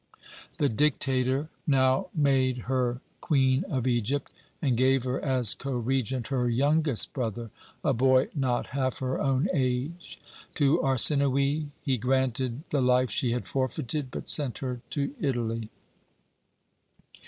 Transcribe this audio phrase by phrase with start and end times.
[0.57, 6.49] The dictator now made her Queen of Egypt, and gave her, as co regent, her
[6.49, 7.51] youngest brother,
[7.83, 10.17] a boy not half her own age.
[10.55, 15.69] To Arsinoë he granted the life she had forfeited, but sent her to Italy.